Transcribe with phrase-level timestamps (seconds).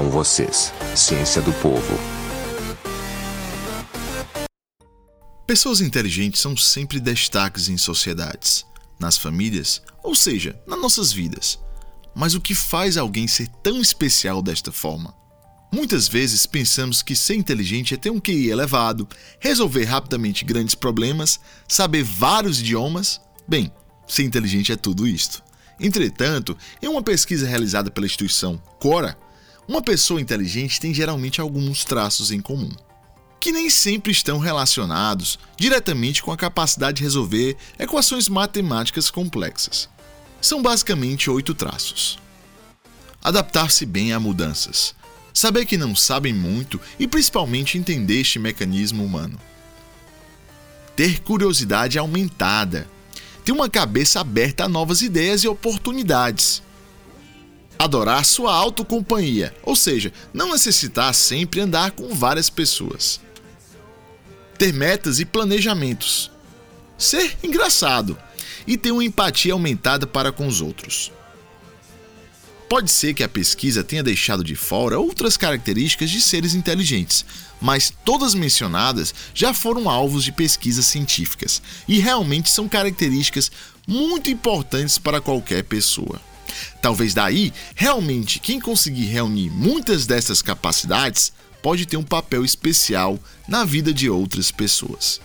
[0.00, 2.00] Com vocês, Ciência do Povo.
[5.46, 8.64] Pessoas inteligentes são sempre destaques em sociedades,
[8.98, 11.58] nas famílias, ou seja, nas nossas vidas.
[12.14, 15.14] Mas o que faz alguém ser tão especial desta forma?
[15.70, 19.06] Muitas vezes pensamos que ser inteligente é ter um QI elevado,
[19.38, 21.38] resolver rapidamente grandes problemas,
[21.68, 23.20] saber vários idiomas.
[23.46, 23.70] Bem,
[24.08, 25.42] ser inteligente é tudo isto.
[25.78, 29.14] Entretanto, em uma pesquisa realizada pela instituição Cora,
[29.70, 32.72] uma pessoa inteligente tem geralmente alguns traços em comum,
[33.38, 39.88] que nem sempre estão relacionados diretamente com a capacidade de resolver equações matemáticas complexas.
[40.42, 42.18] São basicamente oito traços.
[43.22, 44.92] Adaptar-se bem a mudanças,
[45.32, 49.38] saber que não sabem muito e principalmente entender este mecanismo humano.
[50.96, 52.90] Ter curiosidade aumentada,
[53.44, 56.60] ter uma cabeça aberta a novas ideias e oportunidades
[57.80, 63.18] adorar sua autocompanhia, ou seja, não necessitar sempre andar com várias pessoas.
[64.58, 66.30] Ter metas e planejamentos.
[66.98, 68.18] Ser engraçado
[68.66, 71.10] e ter uma empatia aumentada para com os outros.
[72.68, 77.24] Pode ser que a pesquisa tenha deixado de fora outras características de seres inteligentes,
[77.62, 83.50] mas todas mencionadas já foram alvos de pesquisas científicas e realmente são características
[83.86, 86.20] muito importantes para qualquer pessoa.
[86.82, 93.64] Talvez daí, realmente, quem conseguir reunir muitas dessas capacidades pode ter um papel especial na
[93.64, 95.20] vida de outras pessoas.